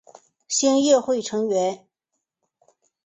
[0.47, 1.85] 兴亚会成员。